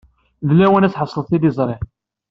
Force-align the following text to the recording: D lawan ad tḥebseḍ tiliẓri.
D 0.47 0.49
lawan 0.59 0.85
ad 0.87 0.91
tḥebseḍ 0.93 1.23
tiliẓri. 1.27 1.77